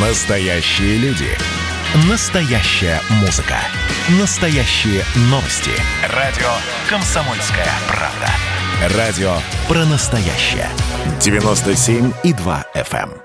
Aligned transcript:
Настоящие 0.00 0.96
люди. 0.98 1.26
Настоящая 2.08 3.00
музыка. 3.20 3.56
Настоящие 4.20 5.02
новости. 5.22 5.72
Радио 6.14 6.46
«Комсомольская 6.88 7.66
правда». 7.88 8.96
Радио 8.96 9.32
про 9.66 9.84
настоящее. 9.86 10.68
97,2 11.18 12.64
FM. 12.76 13.10
эм. 13.10 13.22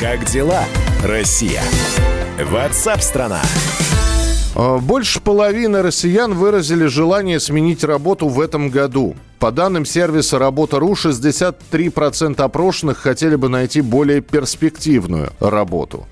Как 0.00 0.24
дела, 0.24 0.64
Россия? 1.04 1.62
Ватсап-страна! 2.42 3.42
Э, 4.54 4.78
Больше 4.78 5.20
половины 5.20 5.82
россиян 5.82 6.32
выразили 6.32 6.86
желание 6.86 7.38
сменить 7.38 7.84
работу 7.84 8.28
в 8.28 8.40
этом 8.40 8.70
году. 8.70 9.14
По 9.38 9.52
данным 9.52 9.84
сервиса 9.84 10.38
«Работа.ру», 10.38 10.94
63% 10.94 12.42
опрошенных 12.42 12.98
хотели 12.98 13.36
бы 13.36 13.48
найти 13.48 13.80
более 13.80 14.20
перспективную 14.20 15.32
работу. 15.38 16.06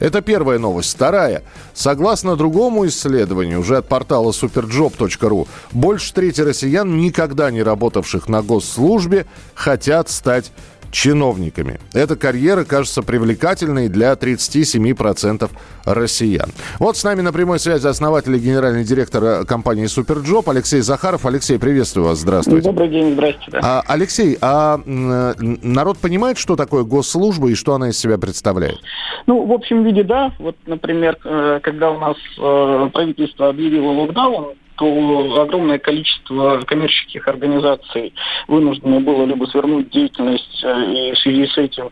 Это 0.00 0.20
первая 0.20 0.58
новость. 0.58 0.92
Вторая. 0.96 1.44
Согласно 1.74 2.34
другому 2.34 2.84
исследованию, 2.88 3.60
уже 3.60 3.76
от 3.76 3.86
портала 3.86 4.32
superjob.ru, 4.32 5.46
больше 5.70 6.12
трети 6.12 6.40
россиян, 6.40 6.96
никогда 6.96 7.52
не 7.52 7.62
работавших 7.62 8.28
на 8.28 8.42
госслужбе, 8.42 9.26
хотят 9.54 10.10
стать 10.10 10.50
чиновниками. 10.92 11.80
Эта 11.92 12.14
карьера 12.14 12.64
кажется 12.64 13.02
привлекательной 13.02 13.88
для 13.88 14.12
37% 14.12 15.50
россиян. 15.86 16.50
Вот 16.78 16.96
с 16.96 17.02
нами 17.02 17.22
на 17.22 17.32
прямой 17.32 17.58
связи 17.58 17.86
основатель 17.86 18.36
и 18.36 18.38
генеральный 18.38 18.84
директор 18.84 19.24
э, 19.24 19.44
компании 19.44 19.86
«Superjob» 19.86 20.48
Алексей 20.50 20.80
Захаров. 20.82 21.26
Алексей, 21.26 21.58
приветствую 21.58 22.06
вас. 22.06 22.18
Здравствуйте. 22.18 22.68
Добрый 22.68 22.88
день, 22.88 23.14
здрасте. 23.14 23.58
А, 23.62 23.82
Алексей, 23.88 24.36
а 24.40 24.78
народ 24.84 25.98
понимает, 25.98 26.38
что 26.38 26.56
такое 26.56 26.84
госслужба 26.84 27.48
и 27.48 27.54
что 27.54 27.74
она 27.74 27.88
из 27.88 27.98
себя 27.98 28.18
представляет? 28.18 28.78
Ну, 29.26 29.46
в 29.46 29.52
общем 29.52 29.84
виде, 29.84 30.04
да. 30.04 30.32
Вот, 30.38 30.56
например, 30.66 31.16
э, 31.24 31.60
когда 31.62 31.90
у 31.90 31.98
нас 31.98 32.16
э, 32.38 32.90
правительство 32.92 33.48
объявило 33.48 33.92
локдаун, 33.92 34.54
то 34.82 35.42
огромное 35.42 35.78
количество 35.78 36.60
коммерческих 36.66 37.28
организаций 37.28 38.12
вынуждено 38.48 38.98
было 38.98 39.24
либо 39.24 39.44
свернуть 39.44 39.90
деятельность 39.90 40.64
э, 40.64 40.92
и 40.92 41.12
в 41.12 41.18
связи 41.18 41.46
с 41.46 41.56
этим 41.56 41.90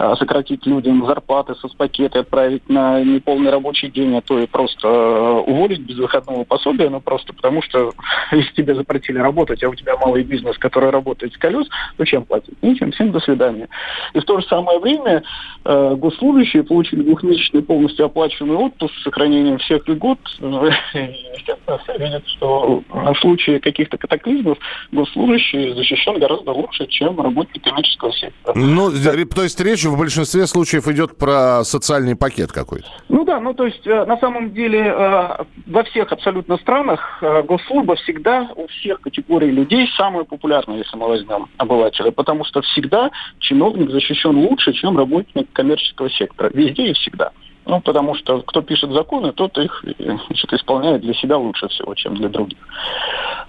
э, 0.00 0.14
сократить 0.18 0.66
людям 0.66 1.06
зарплаты, 1.06 1.54
соцпакеты, 1.54 2.18
отправить 2.18 2.68
на 2.68 3.00
неполный 3.00 3.52
рабочий 3.52 3.90
день, 3.90 4.16
а 4.16 4.22
то 4.22 4.40
и 4.40 4.46
просто 4.46 4.88
э, 4.88 5.50
уволить 5.50 5.82
без 5.82 5.98
выходного 5.98 6.42
пособия, 6.42 6.90
ну 6.90 7.00
просто 7.00 7.32
потому 7.32 7.62
что 7.62 7.92
если 8.32 8.52
тебе 8.54 8.74
запретили 8.74 9.18
работать, 9.18 9.62
а 9.62 9.68
у 9.68 9.74
тебя 9.76 9.96
малый 9.96 10.24
бизнес, 10.24 10.58
который 10.58 10.90
работает 10.90 11.32
с 11.32 11.38
колес, 11.38 11.68
то 11.96 12.04
чем 12.04 12.24
платить? 12.24 12.60
Ничем, 12.60 12.90
всем 12.90 13.12
до 13.12 13.20
свидания. 13.20 13.68
И 14.14 14.18
в 14.18 14.24
то 14.24 14.40
же 14.40 14.46
самое 14.46 14.80
время 14.80 15.22
госслужащие 15.64 16.64
получили 16.64 17.02
двухмесячный 17.02 17.62
полностью 17.62 18.06
оплачиваемый 18.06 18.56
отпуск 18.56 18.92
с 18.96 19.02
сохранением 19.04 19.58
всех 19.58 19.86
льгот. 19.86 20.18
Все 20.32 21.98
видят, 21.98 22.24
что 22.32 22.82
в 22.90 23.14
случае 23.20 23.60
каких-то 23.60 23.96
катаклизмов 23.98 24.58
госслужащий 24.90 25.74
защищен 25.74 26.18
гораздо 26.18 26.52
лучше, 26.52 26.86
чем 26.86 27.20
работник 27.20 27.62
коммерческого 27.62 28.12
сектора. 28.12 28.54
Ну, 28.56 28.90
то 28.90 29.42
есть 29.42 29.60
речь 29.60 29.84
в 29.84 29.96
большинстве 29.98 30.46
случаев 30.46 30.88
идет 30.88 31.16
про 31.16 31.64
социальный 31.64 32.16
пакет 32.16 32.52
какой-то. 32.52 32.86
Ну 33.08 33.24
да, 33.24 33.40
ну 33.40 33.54
то 33.54 33.66
есть 33.66 33.86
э, 33.86 34.04
на 34.04 34.18
самом 34.18 34.52
деле 34.52 34.80
э, 34.80 35.44
во 35.66 35.84
всех 35.84 36.12
абсолютно 36.12 36.56
странах 36.58 37.18
э, 37.22 37.42
госслужба 37.42 37.96
всегда 37.96 38.48
у 38.56 38.66
всех 38.68 39.00
категорий 39.00 39.50
людей 39.50 39.88
самая 39.96 40.24
популярная, 40.24 40.78
если 40.78 40.96
мы 40.96 41.08
возьмем 41.08 41.46
обывателя, 41.56 42.10
потому 42.10 42.44
что 42.44 42.62
всегда 42.62 43.10
чиновник 43.38 43.90
защищен 43.90 44.36
лучше, 44.36 44.72
чем 44.72 44.96
работник 44.96 45.52
коммерческого 45.52 46.10
сектора. 46.10 46.50
Везде 46.52 46.90
и 46.90 46.92
всегда. 46.94 47.32
Ну, 47.64 47.80
потому 47.80 48.14
что 48.14 48.42
кто 48.42 48.60
пишет 48.60 48.90
законы, 48.90 49.32
тот 49.32 49.56
их 49.56 49.84
э, 49.84 50.16
значит, 50.26 50.52
исполняет 50.52 51.02
для 51.02 51.14
себя 51.14 51.36
лучше 51.36 51.68
всего, 51.68 51.94
чем 51.94 52.16
для 52.16 52.28
других. 52.28 52.58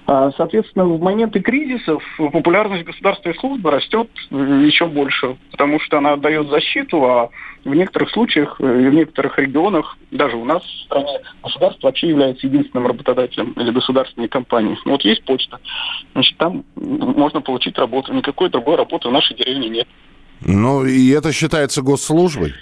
А, 0.06 0.32
Соответственно, 0.38 0.86
в 0.86 1.02
моменты 1.02 1.40
кризисов 1.40 2.04
популярность 2.18 2.84
государственной 2.84 3.36
службы 3.36 3.72
растет 3.72 4.10
э, 4.30 4.64
еще 4.66 4.86
больше, 4.86 5.38
потому 5.52 5.80
что 5.80 5.98
она 5.98 6.16
дает 6.16 6.48
защиту, 6.50 7.04
а 7.06 7.30
в 7.66 7.74
некоторых 7.74 8.12
случаях 8.12 8.58
э, 8.60 8.64
в 8.64 8.94
некоторых 8.94 9.40
регионах, 9.40 9.98
даже 10.12 10.38
у 10.38 10.46
нас 10.46 10.62
в 10.62 10.86
стране, 10.86 11.20
государство 11.42 11.88
вообще 11.88 12.10
является 12.10 12.46
единственным 12.46 12.86
работодателем 12.88 13.54
или 13.54 13.72
государственной 13.72 14.28
компанией. 14.28 14.78
Ну, 14.86 14.92
Вот 14.92 15.02
есть 15.04 15.24
почта, 15.24 15.60
значит, 16.14 16.38
там 16.38 16.64
можно 16.76 17.42
получить 17.42 17.78
работу. 17.80 18.14
Никакой 18.14 18.50
другой 18.50 18.76
работы 18.76 19.10
в 19.10 19.12
нашей 19.12 19.36
деревне 19.36 19.70
нет. 19.70 19.88
Ну, 20.42 20.86
и 20.86 21.10
это 21.10 21.32
считается 21.32 21.82
госслужбой? 21.82 22.54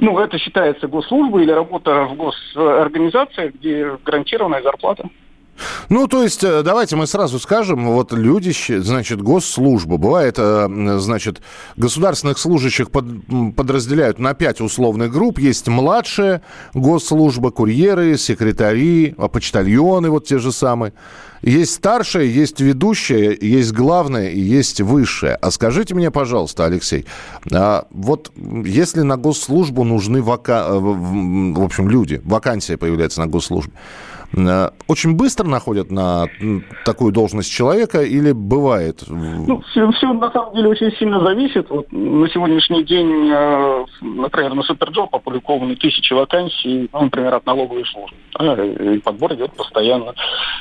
Ну, 0.00 0.18
это 0.18 0.38
считается 0.38 0.88
госслужбой 0.88 1.44
или 1.44 1.52
работа 1.52 2.04
в 2.04 2.16
госорганизациях, 2.16 3.54
где 3.54 3.96
гарантированная 4.04 4.62
зарплата. 4.62 5.08
Ну, 5.88 6.08
то 6.08 6.22
есть, 6.22 6.42
э, 6.42 6.62
давайте 6.62 6.96
мы 6.96 7.06
сразу 7.06 7.38
скажем, 7.38 7.86
вот 7.86 8.12
люди, 8.12 8.52
значит, 8.80 9.22
госслужба. 9.22 9.98
Бывает, 9.98 10.34
э, 10.38 10.98
значит, 10.98 11.42
государственных 11.76 12.38
служащих 12.38 12.90
под- 12.90 13.54
подразделяют 13.54 14.18
на 14.18 14.34
пять 14.34 14.60
условных 14.60 15.12
групп. 15.12 15.38
Есть 15.38 15.68
младшая 15.68 16.42
госслужба, 16.74 17.50
курьеры, 17.50 18.16
секретари, 18.18 19.14
а, 19.16 19.28
почтальоны, 19.28 20.10
вот 20.10 20.26
те 20.26 20.38
же 20.38 20.50
самые. 20.50 20.92
Есть 21.44 21.74
старшая, 21.74 22.24
есть 22.24 22.60
ведущая, 22.60 23.36
есть 23.38 23.72
главная 23.72 24.30
и 24.30 24.40
есть 24.40 24.80
высшая. 24.80 25.36
А 25.36 25.50
скажите 25.50 25.94
мне, 25.94 26.10
пожалуйста, 26.10 26.64
Алексей, 26.64 27.04
а 27.52 27.86
вот 27.90 28.32
если 28.64 29.02
на 29.02 29.18
госслужбу 29.18 29.84
нужны 29.84 30.22
вака... 30.22 30.64
э, 30.68 30.78
в 30.78 31.62
общем, 31.62 31.90
люди, 31.90 32.22
вакансия 32.24 32.78
появляется 32.78 33.20
на 33.20 33.26
госслужбе, 33.26 33.72
Э, 34.36 34.70
Очень 34.88 35.16
быстро 35.16 35.46
находят 35.46 35.90
на 35.90 36.26
такую 36.84 37.12
должность 37.12 37.50
человека 37.50 38.02
или 38.02 38.32
бывает? 38.32 39.04
Ну, 39.08 39.62
все, 39.70 40.12
на 40.12 40.30
самом 40.30 40.54
деле 40.54 40.68
очень 40.68 40.92
сильно 40.96 41.20
зависит. 41.20 41.68
Вот 41.70 41.90
на 41.92 42.28
сегодняшний 42.28 42.84
день, 42.84 43.30
э, 43.30 43.84
например, 44.02 44.54
на 44.54 44.62
Superjob 44.62 45.14
опубликованы 45.14 45.76
тысячи 45.76 46.12
вакансий, 46.12 46.88
ну, 46.92 47.02
например, 47.02 47.34
от 47.34 47.46
налоговой 47.46 47.84
службы. 47.86 48.16
И 48.94 48.98
подбор 48.98 49.34
идет 49.34 49.52
постоянно. 49.52 50.14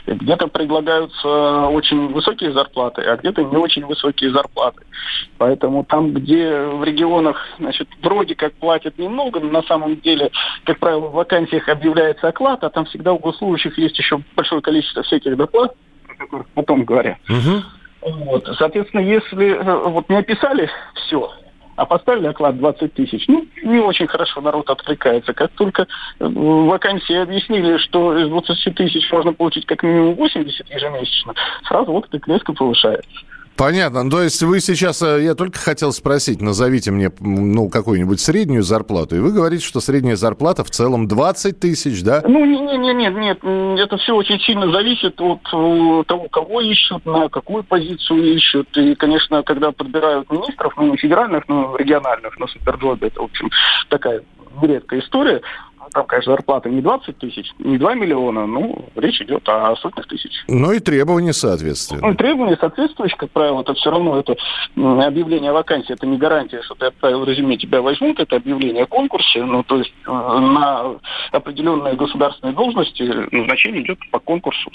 Где-то 0.08 0.48
предлагаются 0.74 1.68
очень 1.68 2.08
высокие 2.14 2.52
зарплаты, 2.52 3.02
а 3.04 3.18
где-то 3.18 3.44
не 3.44 3.58
очень 3.58 3.86
высокие 3.86 4.32
зарплаты. 4.32 4.82
Поэтому 5.38 5.84
там, 5.84 6.14
где 6.14 6.66
в 6.66 6.84
регионах, 6.84 7.46
значит, 7.60 7.88
вроде 8.02 8.36
как 8.36 8.54
платят 8.54 8.98
немного, 8.98 9.40
но 9.40 9.50
на 9.50 9.64
самом 9.64 10.00
деле, 10.02 10.32
как 10.64 10.80
правило, 10.80 11.08
в 11.08 11.14
вакансиях 11.14 11.70
объявляется 11.70 12.28
оклад, 12.28 12.64
а 12.64 12.70
там 12.70 12.86
всегда 12.86 13.14
у 13.14 13.20
госслужащих 13.20 13.78
есть 13.78 13.98
еще 13.98 14.22
большое 14.36 14.62
количество 14.62 15.04
всяких 15.04 15.38
доплат, 15.38 15.76
о 16.08 16.16
которых 16.16 16.48
потом 16.50 16.84
говорят. 16.84 17.18
Мгм. 17.28 17.64
Вот. 18.02 18.50
Соответственно, 18.58 19.02
если 19.02 19.52
э, 19.52 19.90
вот 19.90 20.10
не 20.10 20.18
описали 20.18 20.70
все, 20.96 21.32
а 21.76 21.86
поставили 21.86 22.28
оклад 22.28 22.58
20 22.58 22.94
тысяч, 22.94 23.28
ну, 23.28 23.46
не 23.64 23.80
очень 23.80 24.08
хорошо 24.08 24.42
народ 24.42 24.70
откликается. 24.70 25.34
Как 25.34 25.52
только 25.52 25.84
э, 25.84 26.26
в 26.26 26.66
вакансии 26.66 27.16
объяснили, 27.16 27.78
что 27.78 28.18
из 28.18 28.28
20 28.28 28.76
тысяч 28.76 29.12
можно 29.12 29.34
получить 29.34 29.66
как 29.66 29.84
минимум 29.84 30.16
80 30.16 30.70
ежемесячно, 30.70 31.34
сразу 31.68 31.92
отклик 31.92 32.28
резко 32.28 32.54
повышается. 32.54 33.10
Понятно. 33.56 34.10
То 34.10 34.22
есть 34.24 34.42
вы 34.42 34.60
сейчас, 34.60 35.02
э, 35.02 35.24
я 35.24 35.36
только 35.36 35.60
хотел 35.60 35.92
спросить, 35.92 36.42
назовите 36.42 36.92
мне, 36.92 37.12
ну, 37.20 37.70
какую-нибудь 37.70 38.20
среднюю 38.20 38.64
зарплату. 38.64 39.16
И 39.16 39.20
вы 39.20 39.32
говорите, 39.32 39.64
что 39.64 39.80
средняя 39.80 40.16
зарплата 40.16 40.64
в 40.64 40.72
целом 40.72 41.08
20 41.08 41.60
тысяч, 41.60 42.04
да? 42.04 42.24
Ну, 42.28 42.46
не, 42.46 42.60
не, 42.60 42.78
не, 42.78 42.94
нет, 42.94 43.14
нет, 43.16 43.40
м, 43.44 43.76
это 43.76 43.98
все 43.98 44.16
очень 44.16 44.40
сильно 44.40 44.72
зависит 44.72 45.22
от 45.22 45.42
э, 45.54 46.04
того, 46.08 46.28
кого 46.30 46.62
ищут, 46.62 47.06
на 47.06 47.30
какую 47.30 47.64
позицию 47.64 48.36
ищут. 48.36 48.76
И, 48.76 48.96
конечно, 48.96 49.44
когда 49.44 49.72
подбирают 49.72 50.32
министров, 50.32 50.74
ну, 50.78 50.92
не 50.92 50.98
федеральных, 50.98 51.48
но 51.48 51.76
региональных, 51.78 52.40
на 52.40 52.48
суперджобе, 52.48 53.08
это, 53.08 53.22
в 53.22 53.26
общем, 53.26 53.52
такая 53.90 54.24
редкая 54.62 55.00
история. 55.00 55.42
Там, 55.92 56.06
конечно, 56.06 56.34
зарплата 56.34 56.70
не 56.70 56.82
20 56.82 57.18
тысяч, 57.18 57.52
не 57.60 57.78
2 57.78 57.94
миллиона, 57.96 58.46
ну, 58.46 58.86
речь 58.96 59.22
идет 59.22 59.48
о 59.50 59.76
сотнях 59.78 60.08
тысяч. 60.08 60.32
Ну 60.48 60.72
и 60.72 60.80
требования, 60.80 61.34
соответственно. 61.34 62.02
Ну, 62.02 62.14
и 62.14 62.16
требования 62.16 62.58
соответствующие, 62.60 63.18
как 63.18 63.32
правило, 63.32 63.62
это 63.62 63.74
все 63.74 63.92
равно 63.92 64.20
это 64.20 64.36
объявление 64.76 65.52
о 65.52 65.54
вакансии, 65.54 65.94
это 65.94 66.06
не 66.06 66.18
гарантия, 66.18 66.62
что 66.64 66.76
ты 66.76 66.88
отправил 66.88 67.24
резюме, 67.24 67.58
тебя 67.58 67.82
возьмут, 67.82 68.20
это 68.20 68.36
объявление 68.36 68.84
о 68.84 68.88
конкурсе, 68.88 69.44
ну, 69.44 69.64
то 69.64 69.78
есть 69.78 69.94
э, 70.06 70.12
на 70.12 70.96
определенные 71.32 71.96
государственные 71.96 72.56
должности 72.56 73.04
назначение 73.32 73.84
идет 73.84 74.00
по 74.12 74.20
конкурсу. 74.20 74.72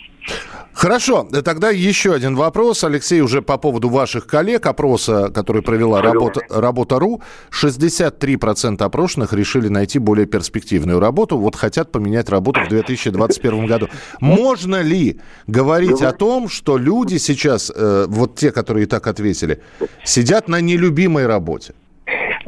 Хорошо, 0.72 1.26
э, 1.32 1.42
тогда 1.42 1.70
еще 1.70 2.14
один 2.14 2.36
вопрос, 2.36 2.84
Алексей, 2.84 3.20
уже 3.20 3.42
по 3.42 3.58
поводу 3.58 3.88
ваших 3.88 4.26
коллег, 4.26 4.66
опроса, 4.66 5.30
который 5.34 5.62
провела 5.62 6.02
работа, 6.02 6.40
Работа.ру, 6.48 7.22
63% 7.50 8.82
опрошенных 8.82 9.32
решили 9.32 9.68
найти 9.68 9.98
более 9.98 10.26
перспективную 10.26 10.97
постоянную 10.98 11.00
работу, 11.00 11.38
вот 11.38 11.56
хотят 11.56 11.92
поменять 11.92 12.28
работу 12.28 12.60
в 12.60 12.68
2021 12.68 13.66
году. 13.66 13.88
Можно 14.20 14.82
ли 14.82 15.20
говорить 15.46 16.02
о 16.02 16.12
том, 16.12 16.48
что 16.48 16.78
люди 16.78 17.18
сейчас, 17.18 17.72
э, 17.74 18.06
вот 18.08 18.36
те, 18.36 18.50
которые 18.50 18.84
и 18.84 18.86
так 18.86 19.06
ответили, 19.06 19.58
сидят 20.04 20.48
на 20.48 20.60
нелюбимой 20.60 21.26
работе? 21.26 21.74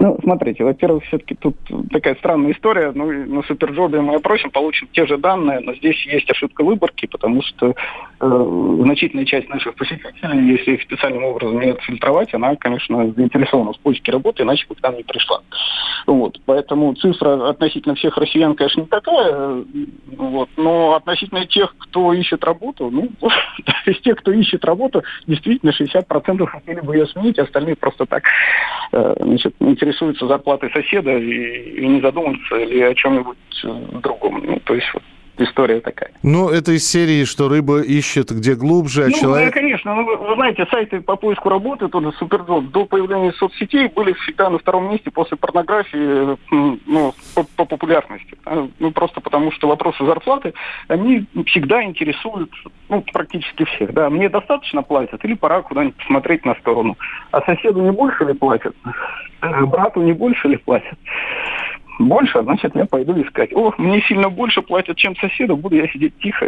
Ну, 0.00 0.18
смотрите, 0.22 0.64
во-первых, 0.64 1.04
все-таки 1.04 1.34
тут 1.34 1.56
такая 1.90 2.14
странная 2.14 2.52
история. 2.52 2.90
Ну, 2.94 3.12
на 3.12 3.42
Суперджобе 3.42 4.00
мы 4.00 4.14
опросим, 4.14 4.50
получим 4.50 4.88
те 4.92 5.06
же 5.06 5.18
данные, 5.18 5.60
но 5.60 5.74
здесь 5.74 6.06
есть 6.06 6.28
ошибка 6.30 6.64
выборки, 6.64 7.04
потому 7.04 7.42
что 7.42 7.74
э, 8.18 8.76
значительная 8.82 9.26
часть 9.26 9.50
наших 9.50 9.74
посетителей, 9.74 10.52
если 10.52 10.72
их 10.72 10.82
специальным 10.82 11.24
образом 11.24 11.60
не 11.60 11.72
отфильтровать, 11.72 12.32
она, 12.32 12.56
конечно, 12.56 13.12
заинтересована 13.12 13.74
в 13.74 13.78
поиске 13.80 14.10
работы, 14.10 14.42
иначе 14.42 14.66
бы 14.66 14.74
к 14.74 14.82
нам 14.82 14.96
не 14.96 15.02
пришла. 15.02 15.42
Вот, 16.06 16.40
поэтому 16.46 16.94
цифра 16.94 17.50
относительно 17.50 17.94
всех 17.94 18.16
россиян, 18.16 18.54
конечно, 18.54 18.80
не 18.80 18.86
такая, 18.86 19.64
вот, 20.16 20.48
но 20.56 20.94
относительно 20.94 21.44
тех, 21.44 21.74
кто 21.76 22.14
ищет 22.14 22.42
работу, 22.42 22.88
ну, 22.90 23.10
из 23.84 24.00
тех, 24.00 24.16
кто 24.16 24.32
ищет 24.32 24.64
работу, 24.64 25.02
действительно 25.26 25.72
60% 25.78 26.46
хотели 26.46 26.80
бы 26.80 26.96
ее 26.96 27.06
сменить, 27.06 27.38
остальные 27.38 27.76
просто 27.76 28.06
так, 28.06 28.22
э, 28.92 29.14
значит, 29.20 29.54
интересуются 29.60 29.89
интересуются 29.90 30.26
зарплатой 30.26 30.70
соседа 30.70 31.16
и, 31.16 31.80
и 31.80 31.86
не 31.86 32.00
задумываются 32.00 32.56
ли 32.56 32.82
о 32.82 32.94
чем-нибудь 32.94 33.36
э, 33.64 33.98
другом. 34.02 34.42
Ну, 34.44 34.60
то 34.60 34.74
есть 34.74 34.88
вот 34.94 35.02
история 35.40 35.80
такая. 35.80 36.10
Ну, 36.22 36.48
это 36.48 36.72
из 36.72 36.88
серии, 36.88 37.24
что 37.24 37.48
рыба 37.48 37.80
ищет 37.80 38.30
где 38.30 38.54
глубже, 38.54 39.04
а 39.04 39.06
ну, 39.08 39.12
человек... 39.12 39.54
Да, 39.54 39.60
конечно. 39.60 39.94
Ну, 39.94 40.04
вы, 40.04 40.34
знаете, 40.34 40.66
сайты 40.70 41.00
по 41.00 41.16
поиску 41.16 41.48
работы, 41.48 41.88
тот 41.88 42.02
же 42.04 42.12
Superjob, 42.12 42.64
до 42.70 42.84
появления 42.84 43.32
соцсетей 43.32 43.88
были 43.88 44.12
всегда 44.14 44.50
на 44.50 44.58
втором 44.58 44.90
месте 44.90 45.10
после 45.10 45.36
порнографии 45.36 46.36
ну, 46.50 47.14
по, 47.34 47.44
по 47.56 47.64
популярности. 47.64 48.36
Ну, 48.78 48.90
просто 48.92 49.20
потому 49.20 49.52
что 49.52 49.68
вопросы 49.68 50.04
зарплаты, 50.04 50.54
они 50.88 51.26
всегда 51.46 51.82
интересуют 51.82 52.50
ну, 52.88 53.04
практически 53.12 53.64
всех. 53.64 53.92
Да, 53.92 54.10
мне 54.10 54.28
достаточно 54.28 54.82
платят 54.82 55.24
или 55.24 55.34
пора 55.34 55.62
куда-нибудь 55.62 55.96
посмотреть 55.96 56.44
на 56.44 56.54
сторону. 56.56 56.96
А 57.30 57.40
соседу 57.42 57.80
не 57.80 57.92
больше 57.92 58.24
ли 58.24 58.34
платят? 58.34 58.74
Э, 59.42 59.64
брату 59.64 60.02
не 60.02 60.12
больше 60.12 60.48
ли 60.48 60.56
платят? 60.56 60.98
Больше, 61.98 62.42
значит, 62.42 62.74
я 62.74 62.86
пойду 62.86 63.20
искать. 63.22 63.52
О, 63.54 63.72
мне 63.78 64.02
сильно 64.02 64.28
больше 64.28 64.62
платят, 64.62 64.96
чем 64.96 65.16
соседу, 65.16 65.56
буду 65.56 65.76
я 65.76 65.88
сидеть 65.88 66.14
тихо. 66.18 66.46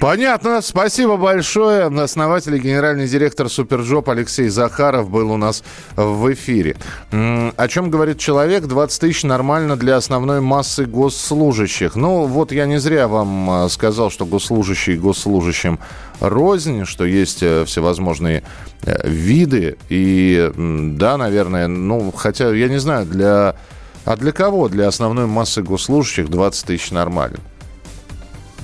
Понятно. 0.00 0.60
Спасибо 0.60 1.16
большое. 1.16 1.86
Основатель 1.86 2.54
и 2.56 2.58
генеральный 2.58 3.06
директор 3.06 3.48
Superjob 3.48 4.10
Алексей 4.10 4.48
Захаров 4.48 5.08
был 5.08 5.30
у 5.30 5.36
нас 5.36 5.64
в 5.96 6.32
эфире. 6.34 6.76
О 7.10 7.68
чем 7.68 7.90
говорит 7.90 8.18
человек? 8.18 8.64
20 8.64 9.00
тысяч 9.00 9.22
нормально 9.22 9.76
для 9.76 9.96
основной 9.96 10.40
массы 10.40 10.84
госслужащих. 10.84 11.96
Ну, 11.96 12.26
вот 12.26 12.52
я 12.52 12.66
не 12.66 12.78
зря 12.78 13.08
вам 13.08 13.48
а, 13.48 13.68
сказал, 13.68 14.10
что 14.10 14.26
госслужащие 14.26 14.98
госслужащим 14.98 15.78
рознь, 16.20 16.84
что 16.84 17.04
есть 17.04 17.42
э, 17.42 17.64
всевозможные 17.64 18.42
э, 18.82 19.08
виды. 19.08 19.76
И 19.88 20.50
да, 20.56 21.16
наверное, 21.16 21.66
ну, 21.68 22.12
хотя, 22.12 22.52
я 22.52 22.68
не 22.68 22.78
знаю, 22.78 23.06
для 23.06 23.56
а 24.04 24.16
для 24.16 24.32
кого? 24.32 24.68
Для 24.68 24.88
основной 24.88 25.26
массы 25.26 25.62
госслужащих 25.62 26.28
20 26.28 26.66
тысяч 26.66 26.90
нормально. 26.90 27.38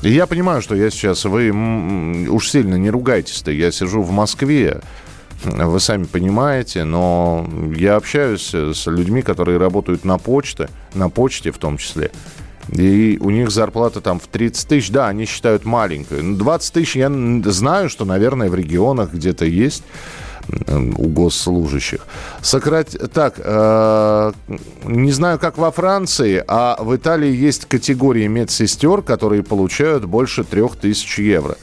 И 0.02 0.10
я 0.10 0.26
понимаю, 0.26 0.62
что 0.62 0.74
я 0.74 0.90
сейчас, 0.90 1.24
вы 1.24 1.50
уж 2.28 2.48
сильно 2.48 2.76
не 2.76 2.90
ругайтесь-то, 2.90 3.50
я 3.50 3.70
сижу 3.70 4.02
в 4.02 4.10
Москве, 4.10 4.80
вы 5.44 5.80
сами 5.80 6.04
понимаете, 6.04 6.84
но 6.84 7.46
я 7.76 7.96
общаюсь 7.96 8.54
с 8.54 8.86
людьми, 8.86 9.22
которые 9.22 9.58
работают 9.58 10.04
на 10.04 10.18
почте, 10.18 10.68
на 10.94 11.10
почте 11.10 11.50
в 11.50 11.58
том 11.58 11.76
числе. 11.76 12.10
И 12.68 13.18
у 13.20 13.30
них 13.30 13.50
зарплата 13.50 14.00
там 14.00 14.20
в 14.20 14.26
30 14.26 14.68
тысяч, 14.68 14.90
да, 14.90 15.08
они 15.08 15.24
считают 15.24 15.64
маленькой. 15.64 16.36
20 16.36 16.72
тысяч 16.72 16.96
я 16.96 17.10
знаю, 17.44 17.88
что, 17.90 18.04
наверное, 18.04 18.48
в 18.48 18.54
регионах 18.54 19.12
где-то 19.12 19.44
есть 19.44 19.82
у 20.96 21.08
госслужащих. 21.08 22.06
Сократ... 22.42 22.94
Так, 23.12 23.34
э, 23.38 24.32
не 24.84 25.12
знаю, 25.12 25.38
как 25.38 25.58
во 25.58 25.70
Франции, 25.70 26.42
а 26.46 26.76
в 26.80 26.94
Италии 26.94 27.34
есть 27.34 27.66
категории 27.66 28.26
медсестер, 28.26 29.02
которые 29.02 29.42
получают 29.42 30.04
больше 30.04 30.44
3000 30.44 31.20
евро. 31.20 31.56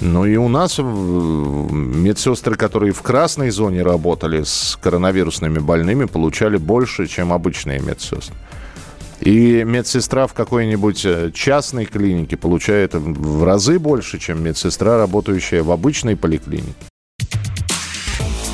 Ну 0.00 0.24
и 0.24 0.36
у 0.36 0.48
нас 0.48 0.78
медсестры, 0.78 2.56
которые 2.56 2.92
в 2.92 3.02
красной 3.02 3.50
зоне 3.50 3.82
работали 3.82 4.42
с 4.44 4.78
коронавирусными 4.80 5.58
больными, 5.58 6.06
получали 6.06 6.56
больше, 6.56 7.06
чем 7.06 7.32
обычные 7.32 7.80
медсестры. 7.80 8.34
И 9.20 9.64
медсестра 9.64 10.26
в 10.26 10.32
какой-нибудь 10.32 11.04
э, 11.04 11.30
частной 11.34 11.84
клинике 11.84 12.38
получает 12.38 12.94
в 12.94 13.44
разы 13.44 13.78
больше, 13.78 14.18
чем 14.18 14.42
медсестра, 14.42 14.96
работающая 14.96 15.62
в 15.62 15.70
обычной 15.70 16.16
поликлинике. 16.16 16.72